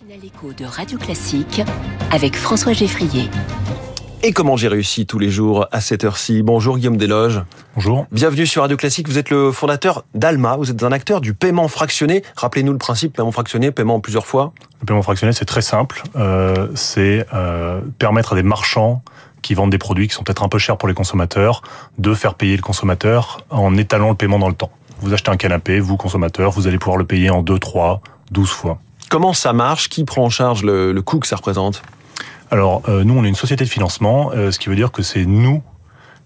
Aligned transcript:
matinale 0.00 0.24
écho 0.24 0.52
de 0.52 0.64
Radio 0.64 0.98
Classique 0.98 1.62
avec 2.10 2.36
François 2.36 2.72
Geffrier. 2.72 3.30
Et 4.22 4.32
comment 4.32 4.56
j'ai 4.56 4.68
réussi 4.68 5.06
tous 5.06 5.18
les 5.18 5.30
jours 5.30 5.66
à 5.70 5.80
cette 5.80 6.04
heure-ci 6.04 6.42
Bonjour 6.42 6.76
Guillaume 6.76 6.96
Desloges. 6.96 7.42
Bonjour. 7.74 8.06
Bienvenue 8.10 8.46
sur 8.46 8.62
Radio 8.62 8.76
Classique. 8.76 9.08
Vous 9.08 9.16
êtes 9.16 9.30
le 9.30 9.52
fondateur 9.52 10.04
d'Alma. 10.14 10.56
Vous 10.56 10.70
êtes 10.70 10.82
un 10.82 10.92
acteur 10.92 11.20
du 11.20 11.34
paiement 11.34 11.68
fractionné. 11.68 12.22
Rappelez-nous 12.36 12.72
le 12.72 12.78
principe 12.78 13.14
paiement 13.16 13.30
fractionné, 13.30 13.70
paiement 13.70 13.94
en 13.94 14.00
plusieurs 14.00 14.26
fois. 14.26 14.52
Le 14.80 14.86
paiement 14.86 15.02
fractionné, 15.02 15.32
c'est 15.32 15.44
très 15.44 15.62
simple. 15.62 16.02
Euh, 16.16 16.68
c'est 16.74 17.26
euh, 17.32 17.80
permettre 17.98 18.32
à 18.32 18.36
des 18.36 18.42
marchands 18.42 19.02
qui 19.40 19.54
vendent 19.54 19.70
des 19.70 19.78
produits 19.78 20.08
qui 20.08 20.14
sont 20.14 20.24
peut-être 20.24 20.42
un 20.42 20.48
peu 20.48 20.58
chers 20.58 20.76
pour 20.76 20.88
les 20.88 20.94
consommateurs 20.94 21.62
de 21.98 22.12
faire 22.12 22.34
payer 22.34 22.56
le 22.56 22.62
consommateur 22.62 23.40
en 23.50 23.76
étalant 23.76 24.10
le 24.10 24.16
paiement 24.16 24.38
dans 24.38 24.48
le 24.48 24.54
temps. 24.54 24.72
Vous 25.00 25.14
achetez 25.14 25.30
un 25.30 25.36
canapé, 25.36 25.80
vous 25.80 25.96
consommateur, 25.96 26.50
vous 26.50 26.66
allez 26.66 26.78
pouvoir 26.78 26.98
le 26.98 27.06
payer 27.06 27.30
en 27.30 27.42
2, 27.42 27.58
3, 27.58 28.00
12 28.32 28.50
fois. 28.50 28.78
Comment 29.08 29.32
ça 29.32 29.52
marche? 29.52 29.88
Qui 29.88 30.04
prend 30.04 30.24
en 30.24 30.30
charge 30.30 30.62
le, 30.62 30.92
le 30.92 31.02
coût 31.02 31.18
que 31.18 31.26
ça 31.26 31.36
représente? 31.36 31.82
Alors, 32.50 32.82
euh, 32.88 33.04
nous, 33.04 33.14
on 33.18 33.24
est 33.24 33.28
une 33.28 33.34
société 33.34 33.64
de 33.64 33.70
financement, 33.70 34.30
euh, 34.34 34.50
ce 34.50 34.58
qui 34.58 34.68
veut 34.68 34.76
dire 34.76 34.92
que 34.92 35.02
c'est 35.02 35.24
nous 35.24 35.62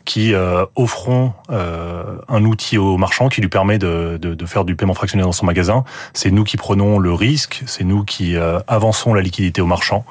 qui 0.05 0.35
euh, 0.35 0.65
offrons 0.77 1.35
un 1.49 2.45
outil 2.45 2.79
au 2.79 2.97
marchand 2.97 3.29
qui 3.29 3.43
lui 3.43 3.49
permet 3.49 3.79
de, 3.79 4.19
de, 4.21 4.35
de, 4.35 4.47
faire 4.47 4.65
du 4.65 4.75
paiement 4.75 4.95
fractionné 4.95 5.23
dans 5.23 5.31
son 5.31 5.47
magasin. 5.47 5.85
C'est 6.15 6.31
nous 6.31 6.43
qui 6.43 6.57
prenons 6.57 6.99
le 6.99 7.13
risque, 7.13 7.63
c'est 7.67 7.85
nous 7.85 8.03
qui 8.03 8.35
avançons 8.67 9.15
la 9.15 9.21
liquidité 9.21 9.61
au 9.61 9.67
marchand. 9.67 10.05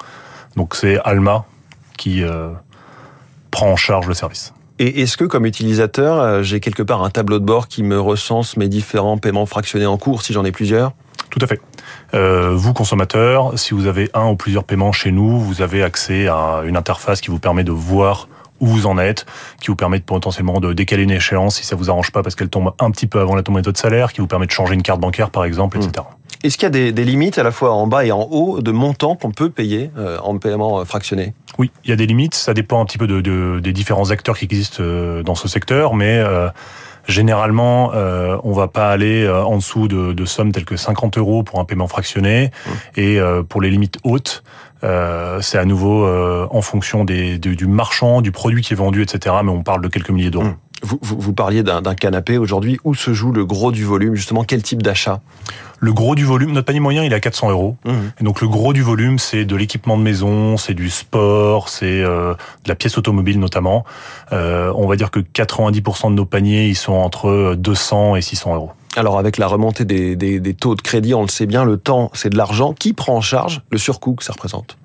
Donc 0.56 0.74
c'est 0.74 0.98
Alma 1.00 1.44
qui 1.98 2.22
prend 3.50 3.72
en 3.72 3.76
charge 3.76 4.06
le 4.06 4.14
service. 4.14 4.54
Et 4.78 5.02
est-ce 5.02 5.18
que, 5.18 5.24
comme 5.24 5.44
utilisateur, 5.44 6.42
j'ai 6.44 6.60
quelque 6.60 6.84
part 6.84 7.02
un 7.02 7.10
tableau 7.10 7.38
de 7.38 7.44
bord 7.44 7.68
qui 7.68 7.82
me 7.82 8.00
recense 8.00 8.56
mes 8.56 8.68
différents 8.68 9.18
paiements 9.18 9.44
fractionnés 9.44 9.86
en 9.86 9.98
cours, 9.98 10.22
si 10.22 10.32
j'en 10.32 10.44
ai 10.44 10.52
plusieurs? 10.52 10.92
Tout 11.28 11.38
à 11.42 11.46
fait. 11.46 11.60
Euh, 12.14 12.52
vous, 12.54 12.72
consommateur, 12.72 13.58
si 13.58 13.74
vous 13.74 13.86
avez 13.86 14.10
un 14.14 14.28
ou 14.30 14.36
plusieurs 14.36 14.64
paiements 14.64 14.92
chez 14.92 15.12
nous, 15.12 15.38
vous 15.38 15.62
avez 15.62 15.82
accès 15.82 16.26
à 16.26 16.62
une 16.64 16.76
interface 16.76 17.20
qui 17.20 17.30
vous 17.30 17.38
permet 17.38 17.64
de 17.64 17.72
voir 17.72 18.28
où 18.60 18.66
vous 18.66 18.86
en 18.86 18.98
êtes, 18.98 19.26
qui 19.60 19.68
vous 19.68 19.76
permet 19.76 19.98
de, 19.98 20.04
potentiellement 20.04 20.60
de 20.60 20.72
décaler 20.72 21.04
une 21.04 21.10
échéance 21.10 21.56
si 21.56 21.64
ça 21.64 21.76
vous 21.76 21.88
arrange 21.88 22.12
pas 22.12 22.22
parce 22.22 22.34
qu'elle 22.34 22.50
tombe 22.50 22.72
un 22.78 22.90
petit 22.90 23.06
peu 23.06 23.20
avant 23.20 23.34
la 23.34 23.42
tombée 23.42 23.62
de 23.62 23.66
votre 23.66 23.80
salaire, 23.80 24.12
qui 24.12 24.20
vous 24.20 24.26
permet 24.26 24.46
de 24.46 24.50
changer 24.50 24.74
une 24.74 24.82
carte 24.82 25.00
bancaire 25.00 25.30
par 25.30 25.44
exemple, 25.44 25.78
etc. 25.78 25.92
Mmh. 25.98 26.46
Est-ce 26.46 26.56
qu'il 26.56 26.64
y 26.64 26.66
a 26.66 26.70
des, 26.70 26.92
des, 26.92 27.04
limites 27.04 27.38
à 27.38 27.42
la 27.42 27.50
fois 27.50 27.72
en 27.72 27.86
bas 27.86 28.04
et 28.04 28.12
en 28.12 28.26
haut 28.30 28.62
de 28.62 28.70
montants 28.70 29.14
qu'on 29.14 29.30
peut 29.30 29.50
payer 29.50 29.90
euh, 29.98 30.18
en 30.22 30.38
paiement 30.38 30.82
fractionné? 30.86 31.34
Oui, 31.58 31.70
il 31.84 31.90
y 31.90 31.92
a 31.92 31.96
des 31.96 32.06
limites. 32.06 32.34
Ça 32.34 32.54
dépend 32.54 32.80
un 32.80 32.86
petit 32.86 32.96
peu 32.96 33.06
de, 33.06 33.20
de, 33.20 33.60
des 33.62 33.74
différents 33.74 34.10
acteurs 34.10 34.38
qui 34.38 34.46
existent 34.46 34.78
euh, 34.80 35.22
dans 35.22 35.34
ce 35.34 35.48
secteur, 35.48 35.94
mais 35.94 36.16
euh, 36.16 36.48
généralement, 37.06 37.92
euh, 37.94 38.36
on 38.44 38.52
va 38.52 38.68
pas 38.68 38.90
aller 38.90 39.24
euh, 39.24 39.42
en 39.42 39.56
dessous 39.56 39.88
de, 39.88 40.12
de, 40.12 40.24
sommes 40.24 40.52
telles 40.52 40.64
que 40.64 40.76
50 40.76 41.18
euros 41.18 41.42
pour 41.42 41.60
un 41.60 41.64
paiement 41.64 41.88
fractionné, 41.88 42.46
mmh. 42.46 42.70
et 43.00 43.20
euh, 43.20 43.42
pour 43.42 43.60
les 43.60 43.70
limites 43.70 43.98
hautes, 44.04 44.42
euh, 44.82 45.40
c'est 45.40 45.58
à 45.58 45.64
nouveau 45.64 46.04
euh, 46.04 46.46
en 46.50 46.62
fonction 46.62 47.04
des, 47.04 47.38
du, 47.38 47.66
marchand, 47.66 48.20
du 48.20 48.32
produit 48.32 48.62
qui 48.62 48.72
est 48.72 48.76
vendu, 48.76 49.02
etc. 49.02 49.36
Mais 49.44 49.50
on 49.50 49.62
parle 49.62 49.82
de 49.82 49.88
quelques 49.88 50.10
milliers 50.10 50.30
d'euros. 50.30 50.44
Mmh. 50.44 50.56
Vous, 50.82 50.98
vous, 51.02 51.16
vous, 51.18 51.32
parliez 51.32 51.62
d'un 51.62 51.94
canapé 51.94 52.38
aujourd'hui. 52.38 52.78
Où 52.84 52.94
se 52.94 53.12
joue 53.12 53.32
le 53.32 53.44
gros 53.44 53.72
du 53.72 53.84
volume 53.84 54.14
Justement, 54.14 54.44
quel 54.44 54.62
type 54.62 54.82
d'achat? 54.82 55.20
Le 55.78 55.92
gros 55.92 56.14
du 56.14 56.24
volume, 56.24 56.52
notre 56.52 56.66
panier 56.66 56.80
moyen, 56.80 57.04
il 57.04 57.12
est 57.12 57.16
à 57.16 57.20
400 57.20 57.50
euros. 57.50 57.76
Mmh. 57.84 57.92
Et 58.20 58.24
donc 58.24 58.40
le 58.42 58.48
gros 58.48 58.72
du 58.72 58.82
volume, 58.82 59.18
c'est 59.18 59.44
de 59.44 59.56
l'équipement 59.56 59.96
de 59.96 60.02
maison, 60.02 60.56
c'est 60.58 60.74
du 60.74 60.90
sport, 60.90 61.70
c'est 61.70 62.02
euh, 62.02 62.34
de 62.64 62.68
la 62.68 62.74
pièce 62.74 62.98
automobile 62.98 63.38
notamment. 63.38 63.84
Euh, 64.32 64.72
on 64.76 64.86
va 64.86 64.96
dire 64.96 65.10
que 65.10 65.20
90% 65.20 66.10
de 66.10 66.14
nos 66.14 66.26
paniers, 66.26 66.68
ils 66.68 66.76
sont 66.76 66.92
entre 66.92 67.54
200 67.56 68.16
et 68.16 68.22
600 68.22 68.54
euros. 68.54 68.70
Alors 68.96 69.18
avec 69.18 69.38
la 69.38 69.46
remontée 69.46 69.84
des, 69.84 70.16
des, 70.16 70.40
des 70.40 70.54
taux 70.54 70.74
de 70.74 70.82
crédit, 70.82 71.14
on 71.14 71.22
le 71.22 71.28
sait 71.28 71.46
bien, 71.46 71.64
le 71.64 71.78
temps, 71.78 72.10
c'est 72.12 72.30
de 72.30 72.36
l'argent. 72.36 72.74
Qui 72.74 72.92
prend 72.92 73.16
en 73.16 73.20
charge 73.20 73.62
le 73.70 73.78
surcoût 73.78 74.14
que 74.14 74.24
ça 74.24 74.32
représente? 74.32 74.76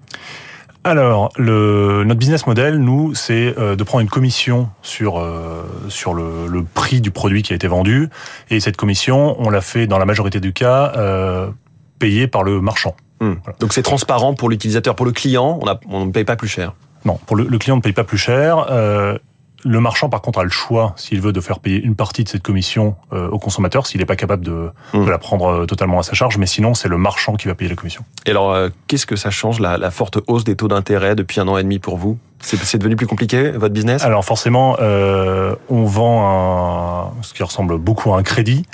Alors, 0.86 1.32
le, 1.36 2.04
notre 2.06 2.20
business 2.20 2.46
model, 2.46 2.78
nous, 2.78 3.16
c'est 3.16 3.58
euh, 3.58 3.76
de 3.76 3.84
prendre 3.84 4.04
une 4.04 4.10
commission 4.10 4.70
sur 4.84 5.20
euh, 5.20 5.64
sur 5.90 6.14
le, 6.14 6.46
le, 6.48 6.64
prix 6.64 7.02
du 7.02 7.10
produit 7.10 7.42
qui 7.42 7.54
a 7.54 7.56
été 7.56 7.68
vendu, 7.68 8.10
et 8.52 8.60
cette 8.60 8.78
commission, 8.78 9.36
on 9.40 9.50
l'a 9.50 9.62
fait 9.62 9.88
dans 9.88 9.98
la 9.98 10.06
majorité 10.06 10.40
du 10.40 10.54
cas 10.54 10.94
euh, 10.96 11.50
payée 11.98 12.28
par 12.28 12.44
le 12.44 12.62
marchand. 12.62 12.96
Mmh. 13.20 13.34
Voilà. 13.44 13.58
Donc 13.60 13.74
c'est 13.74 13.82
transparent 13.82 14.36
pour 14.36 14.48
l'utilisateur, 14.48 14.96
pour 14.96 15.08
le 15.08 15.12
client, 15.12 15.58
on, 15.60 15.68
a, 15.68 15.80
on 15.90 16.06
ne 16.06 16.12
paye 16.12 16.24
pas 16.24 16.36
plus 16.36 16.48
cher. 16.48 16.74
Non, 17.04 17.20
pour 17.26 17.36
le, 17.36 17.46
le 17.46 17.58
client, 17.58 17.76
on 17.76 17.78
ne 17.78 17.84
paye 17.84 17.94
pas 17.94 18.04
plus 18.04 18.20
cher. 18.20 18.68
Euh, 18.70 19.18
le 19.66 19.80
marchand, 19.80 20.10
par 20.10 20.22
contre, 20.22 20.40
a 20.40 20.44
le 20.44 20.50
choix, 20.52 20.94
s'il 20.96 21.20
veut, 21.20 21.34
de 21.34 21.42
faire 21.42 21.60
payer 21.60 21.82
une 21.82 21.96
partie 21.96 22.24
de 22.24 22.30
cette 22.30 22.44
commission 22.44 22.96
euh, 23.12 23.28
au 23.30 23.40
consommateur, 23.40 23.88
s'il 23.88 24.00
n'est 24.00 24.06
pas 24.06 24.16
capable 24.16 24.46
de, 24.46 24.70
mmh. 24.94 25.06
de, 25.06 25.10
la 25.10 25.18
prendre 25.18 25.48
euh, 25.48 25.66
totalement 25.66 26.00
à 26.00 26.04
sa 26.04 26.14
charge, 26.14 26.38
mais 26.38 26.46
sinon, 26.46 26.76
c'est 26.76 26.88
le 26.88 26.98
marchand 26.98 27.34
qui 27.34 27.48
va 27.48 27.56
payer 27.56 27.70
la 27.70 27.76
commission. 27.76 28.06
Et 28.28 28.30
alors, 28.30 28.54
euh, 28.54 28.70
qu'est-ce 28.88 29.08
que 29.08 29.16
ça 29.16 29.32
change, 29.32 29.60
la, 29.60 29.80
la, 29.80 29.90
forte 29.90 30.20
hausse 30.28 30.44
des 30.44 30.56
taux 30.56 30.68
d'intérêt 30.68 31.16
depuis 31.16 31.40
un 31.40 31.48
an 31.48 31.58
et 31.58 31.64
demi 31.64 31.80
pour 31.80 31.98
vous? 31.98 32.20
C'est 32.46 32.78
devenu 32.78 32.96
plus 32.96 33.08
compliqué, 33.08 33.52
votre 33.52 33.74
business? 33.74 34.04
Alors 34.04 34.24
forcément, 34.24 34.78
euh, 34.80 35.56
on 35.70 35.84
vend 35.84 37.12
un, 37.18 37.24
ce 37.24 37.34
qui 37.34 37.44
ressemble 37.44 37.78
beaucoup 37.78 38.14
à 38.14 38.18
un 38.18 38.24
crédit. 38.24 38.66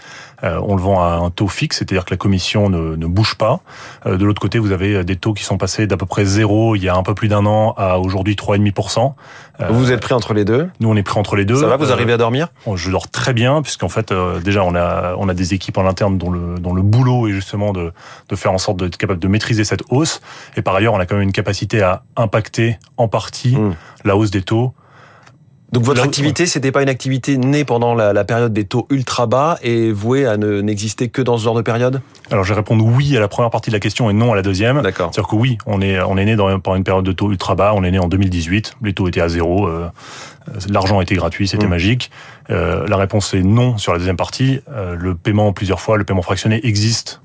Euh, 0.43 0.59
on 0.63 0.75
le 0.75 0.81
vend 0.81 1.01
à 1.01 1.17
un 1.23 1.29
taux 1.29 1.47
fixe, 1.47 1.77
c'est-à-dire 1.77 2.03
que 2.03 2.09
la 2.09 2.17
commission 2.17 2.67
ne, 2.67 2.95
ne 2.95 3.05
bouge 3.05 3.35
pas. 3.35 3.59
Euh, 4.07 4.17
de 4.17 4.25
l'autre 4.25 4.41
côté, 4.41 4.57
vous 4.57 4.71
avez 4.71 5.03
des 5.03 5.15
taux 5.15 5.33
qui 5.33 5.43
sont 5.43 5.57
passés 5.57 5.85
d'à 5.85 5.97
peu 5.97 6.07
près 6.07 6.25
zéro 6.25 6.75
il 6.75 6.83
y 6.83 6.89
a 6.89 6.95
un 6.95 7.03
peu 7.03 7.13
plus 7.13 7.27
d'un 7.27 7.45
an 7.45 7.75
à 7.77 7.99
aujourd'hui 7.99 8.33
3,5%. 8.33 9.13
Euh, 9.61 9.67
vous 9.69 9.91
êtes 9.91 10.01
pris 10.01 10.13
entre 10.13 10.33
les 10.33 10.45
deux? 10.45 10.69
Nous, 10.79 10.89
on 10.89 10.95
est 10.95 11.03
pris 11.03 11.19
entre 11.19 11.35
les 11.35 11.45
deux. 11.45 11.57
Ça 11.57 11.67
va, 11.67 11.77
vous 11.77 11.91
arrivez 11.91 12.13
à 12.13 12.17
dormir? 12.17 12.47
Je 12.75 12.89
dors 12.89 13.09
très 13.09 13.33
bien, 13.33 13.61
puisqu'en 13.61 13.89
fait, 13.89 14.11
euh, 14.11 14.39
déjà, 14.39 14.63
on 14.63 14.75
a, 14.75 15.15
on 15.17 15.29
a 15.29 15.33
des 15.33 15.53
équipes 15.53 15.77
en 15.77 15.85
interne 15.85 16.17
dont 16.17 16.31
le, 16.31 16.57
dont 16.59 16.73
le 16.73 16.81
boulot 16.81 17.27
est 17.27 17.31
justement 17.31 17.71
de, 17.71 17.91
de 18.29 18.35
faire 18.35 18.51
en 18.51 18.57
sorte 18.57 18.77
d'être 18.77 18.97
capable 18.97 19.19
de 19.19 19.27
maîtriser 19.27 19.63
cette 19.63 19.83
hausse. 19.89 20.21
Et 20.55 20.61
par 20.61 20.75
ailleurs, 20.75 20.93
on 20.93 20.99
a 20.99 21.05
quand 21.05 21.15
même 21.15 21.23
une 21.23 21.31
capacité 21.31 21.81
à 21.81 22.03
impacter 22.15 22.79
en 22.97 23.07
partie 23.07 23.55
mmh. 23.55 23.60
La 24.03 24.15
hausse 24.15 24.31
des 24.31 24.41
taux 24.41 24.73
donc 25.71 25.83
votre 25.83 26.03
activité, 26.03 26.47
c'était 26.47 26.73
pas 26.73 26.81
une 26.81 26.89
activité 26.89 27.37
née 27.37 27.63
pendant 27.63 27.95
la, 27.95 28.11
la, 28.11 28.25
période 28.25 28.51
des 28.51 28.65
taux 28.65 28.87
ultra 28.89 29.25
bas 29.25 29.57
et 29.63 29.93
vouée 29.93 30.25
à 30.25 30.35
n'exister 30.35 31.07
que 31.07 31.21
dans 31.21 31.37
ce 31.37 31.45
genre 31.45 31.55
de 31.55 31.61
période? 31.61 32.01
Alors 32.29 32.43
je 32.43 32.49
vais 32.49 32.57
répondre 32.57 32.85
oui 32.85 33.15
à 33.15 33.21
la 33.21 33.29
première 33.29 33.49
partie 33.51 33.69
de 33.69 33.75
la 33.77 33.79
question 33.79 34.09
et 34.09 34.13
non 34.13 34.33
à 34.33 34.35
la 34.35 34.41
deuxième. 34.41 34.81
D'accord. 34.81 35.11
C'est-à-dire 35.13 35.29
que 35.29 35.35
oui, 35.37 35.57
on 35.65 35.81
est 35.81 36.01
on 36.01 36.17
est 36.17 36.25
né 36.25 36.35
dans, 36.35 36.59
pendant 36.59 36.75
une 36.75 36.83
période 36.83 37.05
de 37.05 37.13
taux 37.13 37.31
ultra 37.31 37.55
bas. 37.55 37.71
On 37.73 37.85
est 37.85 37.91
né 37.91 37.99
en 37.99 38.09
2018. 38.09 38.73
Les 38.83 38.93
taux 38.93 39.07
étaient 39.07 39.21
à 39.21 39.29
zéro. 39.29 39.65
Euh, 39.65 39.87
L'argent 40.69 40.99
était 41.01 41.15
gratuit, 41.15 41.47
c'était 41.47 41.67
mmh. 41.67 41.69
magique. 41.69 42.11
Euh, 42.49 42.85
la 42.87 42.97
réponse 42.97 43.33
est 43.33 43.43
non 43.43 43.77
sur 43.77 43.93
la 43.93 43.99
deuxième 43.99 44.17
partie. 44.17 44.59
Euh, 44.71 44.95
le 44.97 45.15
paiement 45.15 45.53
plusieurs 45.53 45.79
fois, 45.79 45.97
le 45.97 46.03
paiement 46.03 46.21
fractionné 46.21 46.65
existe, 46.65 47.21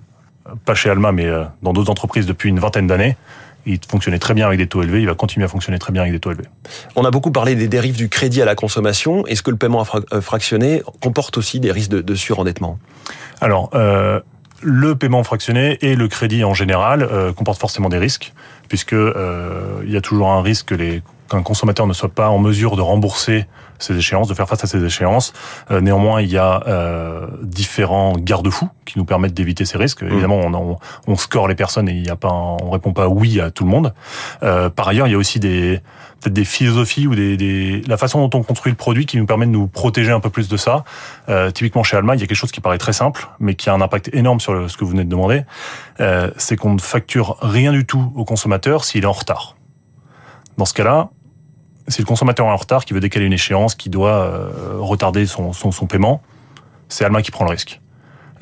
pas 0.65 0.75
chez 0.75 0.91
Alma, 0.91 1.13
mais 1.13 1.27
euh, 1.27 1.45
dans 1.63 1.73
d'autres 1.73 1.91
entreprises 1.91 2.27
depuis 2.27 2.51
une 2.51 2.61
vingtaine 2.61 2.87
d'années 2.87 3.17
il 3.67 3.79
fonctionnait 3.87 4.19
très 4.19 4.35
bien 4.35 4.47
avec 4.47 4.59
des 4.59 4.67
taux 4.67 4.83
élevés, 4.83 5.01
il 5.01 5.07
va 5.07 5.15
continuer 5.15 5.45
à 5.45 5.49
fonctionner 5.49 5.79
très 5.79 5.93
bien 5.93 6.03
avec 6.03 6.13
des 6.13 6.21
taux 6.21 6.31
élevés. 6.31 6.49
On 6.95 7.05
a 7.05 7.11
beaucoup 7.11 7.33
parlé 7.33 7.55
des 7.55 7.69
dérives 7.69 7.97
du 7.97 8.09
crédit 8.09 8.41
à 8.41 8.45
la 8.45 8.55
consommation. 8.55 9.27
Est-ce 9.27 9.43
que 9.43 9.51
le 9.51 9.57
paiement 9.57 9.85
fractionné 9.85 10.83
comporte 11.01 11.37
aussi 11.37 11.61
des 11.61 11.73
risques 11.73 11.91
de, 11.91 12.01
de 12.01 12.15
surendettement? 12.15 12.79
Alors, 13.41 13.71
euh, 13.75 14.21
le 14.63 14.95
paiement 14.97 15.23
fractionné 15.23 15.79
et 15.83 15.97
le 15.97 16.09
crédit 16.09 16.45
en 16.45 16.55
général 16.55 17.03
euh, 17.03 17.33
comportent 17.33 17.61
forcément 17.61 17.89
des 17.89 17.99
risques, 17.99 18.33
puisque 18.69 18.95
euh, 18.95 19.83
il 19.85 19.93
y 19.93 19.97
a 19.97 20.01
toujours 20.01 20.31
un 20.31 20.43
risque 20.43 20.69
que 20.69 20.75
les 20.75 21.03
qu'un 21.29 21.43
consommateur 21.43 21.87
ne 21.87 21.93
soit 21.93 22.09
pas 22.09 22.29
en 22.29 22.39
mesure 22.39 22.77
de 22.77 22.83
rembourser 22.83 23.47
ces 23.79 23.97
échéances, 23.97 24.29
de 24.29 24.35
faire 24.35 24.49
face 24.49 24.65
à 24.65 24.67
ces 24.67 24.83
échéances. 24.85 25.33
Euh, 25.71 25.81
néanmoins, 25.81 26.23
il 26.23 26.31
y 26.31 26.39
a 26.39 26.63
euh, 26.67 27.27
différents 27.43 28.15
garde-fous 28.17 28.69
qui 28.87 28.99
nous 28.99 29.05
permettent 29.05 29.35
d'éviter 29.35 29.65
ces 29.65 29.77
risques. 29.77 30.03
Mmh. 30.03 30.13
Évidemment, 30.13 30.37
on, 30.37 30.55
on, 30.55 30.79
on, 31.07 31.17
score 31.17 31.49
les 31.49 31.55
personnes 31.55 31.89
et 31.89 31.93
il 31.93 32.07
y 32.07 32.11
a 32.11 32.17
pas, 32.17 32.29
un, 32.29 32.57
on 32.63 32.71
répond 32.71 32.93
pas 32.93 33.09
oui 33.09 33.41
à 33.41 33.51
tout 33.51 33.65
le 33.65 33.71
monde. 33.71 33.93
Euh, 34.43 34.71
par 34.71 34.89
ailleurs, 34.89 35.07
il 35.07 35.13
y 35.13 35.15
a 35.15 35.19
aussi 35.19 35.41
des 35.41 35.81
peut-être 36.21 36.33
des 36.33 36.45
philosophies 36.45 37.07
ou 37.07 37.15
des, 37.15 37.37
des, 37.37 37.83
la 37.87 37.97
façon 37.97 38.27
dont 38.27 38.39
on 38.39 38.43
construit 38.43 38.73
le 38.73 38.77
produit 38.77 39.07
qui 39.07 39.19
nous 39.19 39.27
permet 39.27 39.47
de 39.47 39.51
nous 39.51 39.67
protéger 39.67 40.13
un 40.13 40.21
peu 40.21 40.31
plus 40.31 40.49
de 40.49 40.57
ça. 40.57 40.85
Euh, 41.29 41.51
typiquement 41.51 41.83
chez 41.83 41.97
Alma, 41.97 42.15
il 42.15 42.21
y 42.21 42.25
a 42.25 42.27
quelque 42.27 42.37
chose 42.37 42.53
qui 42.53 42.61
paraît 42.61 42.79
très 42.79 42.93
simple, 42.93 43.29
mais 43.39 43.55
qui 43.55 43.69
a 43.69 43.75
un 43.75 43.81
impact 43.81 44.11
énorme 44.15 44.41
sur 44.41 44.55
le, 44.55 44.69
ce 44.69 44.77
que 44.77 44.85
vous 44.85 44.91
venez 44.91 45.05
de 45.05 45.11
demander. 45.11 45.43
Euh, 46.01 46.31
c'est 46.37 46.57
qu'on 46.57 46.75
ne 46.75 46.81
facture 46.81 47.37
rien 47.41 47.73
du 47.73 47.85
tout 47.85 48.13
au 48.15 48.25
consommateur 48.25 48.85
s'il 48.85 49.05
est 49.05 49.07
en 49.07 49.13
retard. 49.13 49.56
Dans 50.57 50.65
ce 50.65 50.75
cas-là, 50.75 51.11
c'est 51.89 52.01
le 52.01 52.07
consommateur 52.07 52.47
en 52.47 52.57
retard 52.57 52.85
qui 52.85 52.95
veut 52.95 53.01
décaler 53.01 53.27
une 53.27 53.33
échéance, 53.33 53.75
qui 53.75 53.91
doit 53.91 54.11
euh, 54.11 54.51
retarder 54.79 55.27
son, 55.27 55.53
son, 55.53 55.71
son 55.71 55.87
paiement. 55.87 56.23
C'est 56.89 57.05
Alma 57.05 57.23
qui 57.23 57.31
prend 57.31 57.45
le 57.45 57.51
risque. 57.51 57.81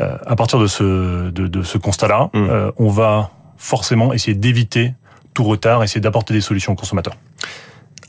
Euh, 0.01 0.17
à 0.27 0.37
partir 0.37 0.59
de 0.59 0.67
ce, 0.67 1.31
de, 1.31 1.47
de 1.47 1.63
ce 1.63 1.79
constat-là, 1.79 2.31
mmh. 2.33 2.37
euh, 2.37 2.71
on 2.79 2.89
va 2.89 3.31
forcément 3.57 4.13
essayer 4.13 4.35
d'éviter 4.35 4.95
tout 5.35 5.45
retard, 5.45 5.83
essayer 5.83 6.01
d'apporter 6.01 6.35
des 6.35 6.41
solutions 6.41 6.73
aux 6.73 6.77
consommateurs. 6.77 7.15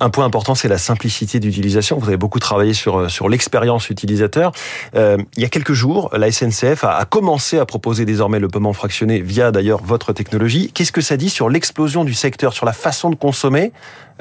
Un 0.06 0.12
point 0.12 0.24
important, 0.24 0.54
c'est 0.54 0.68
la 0.68 0.78
simplicité 0.78 1.40
d'utilisation. 1.40 1.98
Vous 1.98 2.10
avez 2.10 2.16
beaucoup 2.16 2.38
travaillé 2.38 2.76
sur 2.76 3.10
sur 3.10 3.28
l'expérience 3.28 3.90
utilisateur. 3.90 4.52
Euh, 4.96 5.18
il 5.36 5.42
y 5.42 5.46
a 5.46 5.50
quelques 5.50 5.74
jours, 5.74 6.12
la 6.16 6.32
SNCF 6.32 6.84
a, 6.84 7.04
commencé 7.06 7.58
à 7.58 7.66
proposer 7.66 8.06
désormais 8.06 8.38
le 8.38 8.48
paiement 8.48 8.74
fractionné 8.74 9.20
via 9.20 9.52
d'ailleurs 9.52 9.82
votre 9.84 10.14
technologie. 10.14 10.72
Qu'est-ce 10.72 10.92
que 10.92 11.02
ça 11.02 11.18
dit 11.18 11.32
sur 11.32 11.50
l'explosion 11.50 12.04
du 12.04 12.14
secteur, 12.14 12.54
sur 12.54 12.68
la 12.68 12.74
façon 12.74 13.10
de 13.10 13.16
consommer 13.16 13.72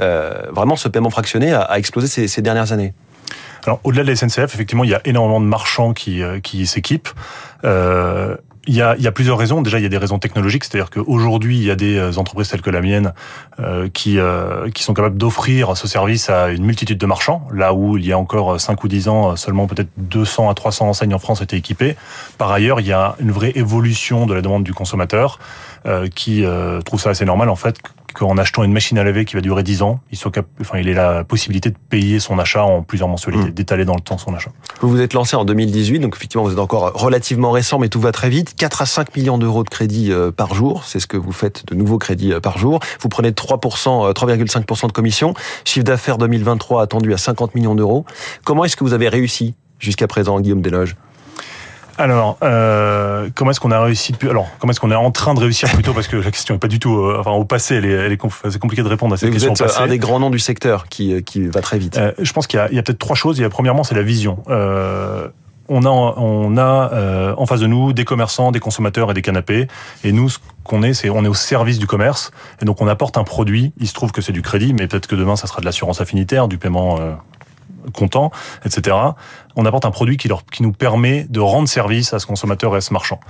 euh, 0.01 0.45
Vraiment, 0.53 0.77
ce 0.77 0.89
paiement 0.89 1.11
fractionné 1.11 1.53
a, 1.53 1.79
explosé 1.79 2.29
ces, 2.29 2.41
dernières 2.41 2.73
années? 2.73 2.95
Alors, 3.67 3.81
au-delà 3.85 4.05
de 4.05 4.09
la 4.09 4.17
SNCF, 4.17 4.55
effectivement, 4.55 4.85
il 4.85 4.91
y 4.91 4.95
a 4.95 5.03
énormément 5.05 5.43
de 5.43 5.47
marchands 5.47 5.93
qui, 5.93 6.23
euh, 6.23 6.41
qui 6.41 6.67
s'équipent. 6.67 7.11
Euh, 7.65 8.37
il 8.67 8.75
y, 8.75 8.83
a, 8.83 8.97
il 8.99 9.11
plusieurs 9.13 9.39
raisons. 9.39 9.63
Déjà, 9.63 9.79
il 9.79 9.83
y 9.83 9.87
a 9.87 9.91
des 9.91 9.99
raisons 9.99 10.19
technologiques, 10.19 10.65
c'est-à-dire 10.65 10.91
qu'aujourd'hui, 10.91 11.59
il 11.59 11.65
y 11.65 11.71
a 11.71 11.77
des 11.77 11.97
euh, 11.97 12.17
entreprises 12.17 12.49
telles 12.49 12.63
que 12.63 12.71
la 12.71 12.81
mienne 12.81 13.13
euh, 13.61 13.89
qui, 13.89 14.19
euh, 14.19 14.71
qui 14.71 14.83
sont 14.83 14.95
capables 14.95 15.17
d'offrir 15.17 15.77
ce 15.77 15.87
service 15.87 16.31
à 16.31 16.49
une 16.49 16.65
multitude 16.65 16.99
de 16.99 17.07
marchands, 17.07 17.47
là 17.53 17.75
où 17.75 17.97
il 17.97 18.07
y 18.07 18.13
a 18.13 18.19
encore 18.19 18.61
5 18.61 18.83
ou 18.83 18.89
10 18.89 19.09
ans, 19.09 19.37
seulement 19.37 19.67
peut-être 19.67 19.91
200 19.99 20.51
à 20.51 20.55
300 20.55 20.89
enseignes 20.89 21.15
en 21.15 21.19
France 21.19 21.43
étaient 21.43 21.57
équipées. 21.57 21.97
Par 22.39 22.51
ailleurs, 22.51 22.81
il 22.81 22.87
y 22.87 22.93
a 22.93 23.17
une 23.21 23.31
vraie 23.31 23.53
évolution 23.55 24.27
de 24.27 24.35
la 24.35 24.43
demande 24.43 24.65
du 24.65 24.75
consommateur 24.75 25.39
qui 26.15 26.45
trouve 26.87 26.99
ça 26.99 27.11
assez 27.11 27.27
normal, 27.27 27.51
en 27.51 27.57
fait, 27.57 27.77
qu'en 28.15 28.39
achetant 28.39 28.65
une 28.65 28.73
machine 28.73 28.97
à 28.97 29.05
laver 29.05 29.25
qui 29.25 29.35
va 29.35 29.43
durer 29.43 29.63
10 29.63 29.83
ans, 29.83 30.01
il, 30.11 30.17
soit 30.17 30.31
cap... 30.31 30.47
enfin, 30.61 30.79
il 30.79 30.89
ait 30.89 30.95
la 30.95 31.25
possibilité 31.25 31.71
de 31.71 31.77
payer 31.91 32.21
son 32.21 32.39
achat 32.39 32.63
en 32.63 32.83
plusieurs 32.83 33.09
mensualités, 33.09 33.35
Mmh. 33.35 33.51
d'étaler 33.51 33.85
dans 33.85 33.95
le 33.95 34.01
temps 34.01 34.19
son 34.19 34.35
achat. 34.35 34.51
Vous 34.81 34.89
vous 34.89 35.01
êtes 35.01 35.13
lancé 35.13 35.37
en 35.37 35.45
2018, 35.45 35.99
donc 35.99 36.17
effectivement 36.17 36.45
vous 36.45 36.53
êtes 36.53 36.59
encore 36.59 36.93
relativement 36.95 37.51
récent, 37.51 37.79
mais 37.79 37.89
tout 37.89 38.01
va 38.01 38.13
très 38.13 38.29
vite. 38.29 38.55
4 38.57 38.83
à 38.83 38.87
5 38.87 39.17
millions 39.17 39.39
d'euros 39.39 39.65
de 39.65 39.69
crédit 39.69 40.13
euh, 40.13 40.31
par 40.31 40.55
jour, 40.55 40.85
c'est 40.85 41.01
ce 41.01 41.07
que 41.07 41.17
vous 41.17 41.33
faites 41.33 41.67
de 41.67 41.75
nouveaux 41.75 41.99
crédits 41.99 42.33
euh, 42.33 42.41
par 42.41 42.59
jour. 42.59 42.81
Vous 43.01 43.09
prenez 43.09 43.31
3%, 43.31 44.09
euh, 44.09 44.13
3,5% 44.13 44.87
de 44.87 44.93
commission. 44.93 45.35
Chiffre 45.65 45.85
d'affaires 45.85 46.19
2023 46.19 46.83
attendu 46.83 47.13
à 47.13 47.19
50 47.19 47.55
millions 47.55 47.75
d'euros. 47.75 48.05
Comment 48.45 48.65
est-ce 48.65 48.77
que 48.77 48.85
vous 48.85 48.93
avez 48.93 49.09
réussi 49.09 49.55
jusqu'à 49.79 50.07
présent, 50.07 50.41
Guillaume 50.41 50.63
Desloges? 50.63 50.97
Alors, 51.99 52.39
euh, 52.43 53.29
comment 53.35 53.51
est-ce 53.51 53.61
qu'on 53.61 53.71
a 53.71 53.81
réussi 53.81 54.13
depuis 54.13 54.29
Alors, 54.29 54.49
comment 54.59 54.73
est-ce 54.73 54.81
qu'on 54.81 54.91
est 54.91 54.97
en 54.97 55.11
train 55.11 55.35
de 55.35 55.41
réussir 55.41 55.69
plutôt 55.73 55.93
Parce 55.93 56.09
que 56.09 56.17
la 56.17 56.31
question 56.31 56.55
est 56.57 56.59
pas 56.59 56.69
du 56.69 56.79
tout, 56.79 56.97
euh, 56.97 57.19
enfin, 57.21 57.31
au 57.33 57.45
passé, 57.45 57.77
elle 57.77 57.85
est, 57.85 57.93
elle 57.93 58.13
est 58.13 58.21
c'est 58.51 58.59
compliqué 58.59 58.83
de 58.83 58.89
répondre 58.89 59.15
à 59.15 59.17
cette 59.17 59.29
Vous 59.29 59.35
question 59.35 59.53
êtes 59.53 59.61
au 59.61 59.81
euh, 59.81 59.85
un 59.85 59.87
des 59.87 59.99
grands 59.99 60.21
noms 60.21 60.31
du 60.31 60.39
secteur 60.39 60.89
qui, 60.89 61.15
euh, 61.15 61.21
qui 61.21 61.47
va 61.47 61.61
très 61.61 61.79
vite. 61.79 61.97
Euh, 61.97 62.13
je 62.19 62.33
pense 62.33 62.47
qu'il 62.47 62.59
y 62.59 62.61
a, 62.61 62.65
a 62.65 62.83
peut-être 62.83 62.99
trois 62.99 63.17
choses. 63.17 63.39
Il 63.39 63.43
y 63.43 63.45
a 63.45 63.51
premièrement, 63.51 63.85
c'est 63.85 63.95
la 63.95 64.03
vision. 64.03 64.43
Euh, 64.49 65.29
on 65.69 65.85
a, 65.85 65.89
on 65.89 66.57
a 66.59 66.91
euh, 66.93 67.35
en 67.39 67.47
face 67.47 67.61
de 67.61 67.67
nous 67.67 67.93
des 67.93 68.05
commerçants, 68.05 68.53
des 68.53 68.61
consommateurs 68.61 69.11
et 69.11 69.15
des 69.15 69.23
canapés. 69.23 69.67
Et 70.03 70.13
nous, 70.13 70.29
ce 70.29 70.39
qu'on 70.63 70.83
est, 70.83 70.95
c'est 70.95 71.09
on 71.11 71.25
est 71.25 71.29
au 71.29 71.35
service 71.35 71.79
du 71.79 71.87
commerce. 71.87 72.33
Et 72.61 72.65
donc, 72.65 72.83
on 72.83 72.89
apporte 72.89 73.17
un 73.17 73.25
produit. 73.25 73.73
Il 73.79 73.89
se 73.89 73.95
trouve 73.95 74.13
que 74.13 74.21
c'est 74.21 74.33
du 74.33 74.43
crédit, 74.43 74.75
mais 74.75 74.89
peut-être 74.89 75.07
que 75.07 75.15
demain, 75.15 75.37
ça 75.37 75.47
sera 75.47 75.61
de 75.61 75.67
l'assurance 75.67 76.01
affinitaire, 76.01 76.49
du 76.49 76.59
paiement 76.59 76.99
comptant, 77.93 78.31
etc. 78.65 78.97
On 79.57 79.67
apporte 79.67 79.85
un 79.85 79.91
produit 79.91 80.17
qui, 80.17 80.29
leur, 80.29 80.45
qui 80.47 80.63
nous 80.63 80.73
permet 80.73 81.25
de 81.29 81.41
rendre 81.41 81.69
service 81.69 82.13
à 82.13 82.19
ce 82.19 82.27
consommateur 82.27 82.75
et 82.75 82.79
à 82.79 82.81
ce 82.81 82.93
marchand. 82.93 83.21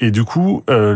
Et, 0.00 0.10
du 0.10 0.24
coup, 0.24 0.64
euh, 0.70 0.94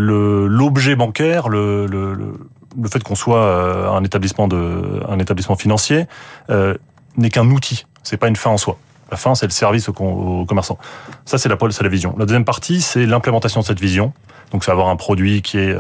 l'objet 0.49 0.97
bancaire, 0.97 1.49
le, 1.49 1.87
le, 1.87 2.15
le, 2.15 2.89
fait 2.89 3.03
qu'on 3.03 3.15
soit 3.15 3.43
euh, 3.43 3.91
un 3.91 4.03
établissement 4.03 4.49
de, 4.49 5.03
un 5.09 5.19
établissement 5.19 5.57
financier, 5.57 6.07
euh, 6.51 6.75
n'est 7.17 7.31
qu'un 7.31 7.49
outil. 7.51 7.87
C'est 8.03 8.17
pas 8.17 8.29
une 8.29 8.37
fin 8.37 8.51
en 8.51 8.57
soi. 8.57 8.79
La 9.11 9.17
fin, 9.17 9.35
c'est 9.35 9.47
le 9.47 9.53
service 9.53 9.89
aux, 9.89 9.93
aux 9.93 10.45
commerçants. 10.47 10.79
Ça, 11.25 11.39
c'est 11.39 11.49
la, 11.49 11.57
c'est 11.71 11.85
la 11.85 11.89
vision. 11.89 12.15
La 12.19 12.25
deuxième 12.25 12.45
partie, 12.45 12.81
c'est 12.81 13.07
l'implémentation 13.07 13.61
de 13.61 13.67
cette 13.67 13.81
vision. 13.81 14.13
Donc, 14.51 14.65
c'est 14.65 14.73
avoir 14.73 14.89
un 14.89 14.97
produit 14.97 15.43
qui 15.43 15.59
est 15.59 15.77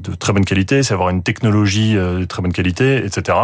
de 0.00 0.14
très 0.14 0.32
bonne 0.32 0.44
qualité, 0.44 0.82
c'est 0.82 0.94
avoir 0.94 1.10
une 1.10 1.22
technologie 1.22 1.96
euh, 1.96 2.20
de 2.20 2.24
très 2.24 2.42
bonne 2.42 2.52
qualité, 2.52 3.04
etc. 3.04 3.36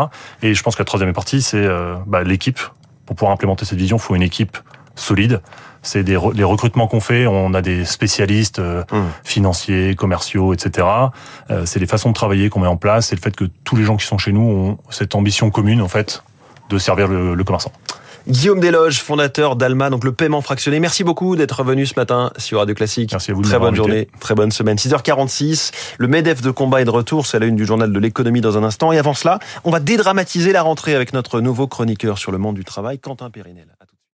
Et 0.43 0.55
je 0.55 0.63
pense 0.63 0.75
que 0.77 0.81
la 0.83 0.87
troisième 0.87 1.13
partie, 1.13 1.43
c'est 1.43 1.57
euh, 1.65 1.97
bah, 2.07 2.23
l'équipe. 2.23 2.59
Pour 3.07 3.17
pouvoir 3.17 3.33
implémenter 3.33 3.65
cette 3.65 3.79
vision, 3.79 3.97
il 3.97 4.01
faut 4.01 4.15
une 4.15 4.23
équipe 4.23 4.57
solide. 4.95 5.41
C'est 5.83 6.05
des 6.05 6.15
re- 6.17 6.35
les 6.35 6.45
recrutements 6.45 6.87
qu'on 6.87 7.01
fait. 7.01 7.27
On 7.27 7.55
a 7.55 7.63
des 7.63 7.85
spécialistes 7.85 8.59
euh, 8.59 8.85
Mmh. 8.93 8.99
financiers, 9.25 9.95
commerciaux, 9.97 10.53
etc. 10.53 10.87
Euh, 11.51 11.65
c'est 11.67 11.81
les 11.81 11.87
façons 11.87 12.11
de 12.11 12.15
travailler 12.15 12.51
qu'on 12.51 12.61
met 12.61 12.67
en 12.69 12.77
place. 12.77 13.07
C'est 13.09 13.17
le 13.17 13.21
fait 13.21 13.35
que 13.35 13.45
tous 13.65 13.77
les 13.77 13.85
gens 13.85 13.97
qui 13.97 14.07
sont 14.07 14.19
chez 14.19 14.33
nous 14.33 14.43
ont 14.43 14.79
cette 14.91 15.15
ambition 15.15 15.51
commune, 15.51 15.81
en 15.83 15.89
fait, 15.89 16.23
de 16.69 16.79
servir 16.79 17.09
le, 17.09 17.35
le 17.35 17.45
commerçant. 17.45 17.73
Guillaume 18.29 18.61
Desloges, 18.61 19.01
fondateur 19.01 19.57
d'Alma, 19.57 19.91
donc 19.91 20.05
le 20.05 20.13
paiement 20.13 20.41
fractionné. 20.41 20.81
Merci 20.81 21.05
beaucoup 21.05 21.37
d'être 21.37 21.63
venu 21.65 21.87
ce 21.87 21.95
matin 21.97 22.31
sur 22.37 22.59
Radio 22.59 22.75
Classique. 22.75 23.11
Merci 23.13 23.31
à 23.31 23.35
vous 23.35 23.43
de 23.43 23.47
Très 23.47 23.59
bonne 23.59 23.69
invité. 23.69 23.77
journée, 23.77 24.09
très 24.21 24.35
bonne 24.35 24.53
semaine. 24.53 24.77
6h46, 24.77 25.73
le 25.99 26.09
MEDEF 26.09 26.43
de 26.43 26.51
combat 26.51 26.83
est 26.83 26.85
de 26.85 26.91
retour, 26.91 27.27
c'est 27.27 27.39
la 27.39 27.47
une 27.47 27.57
du 27.57 27.65
journal 27.65 27.93
de 27.93 27.99
l'économie 27.99 28.41
dans 28.41 28.59
un 28.59 28.65
instant. 28.65 28.93
Et 28.93 28.99
avant 28.99 29.15
cela, 29.15 29.39
on 29.65 29.71
va 29.71 29.81
dédramatiser 29.81 30.53
la 30.53 30.63
rentrée 30.63 30.95
avec 30.95 31.13
notre 31.13 31.41
nouveau 31.41 31.67
chroniqueur 31.67 32.19
sur 32.19 32.33
le 32.33 32.39
monde 32.39 32.57
du 32.57 32.65
travail, 32.65 32.99
Quentin 32.99 33.31
Périnel. 33.31 33.67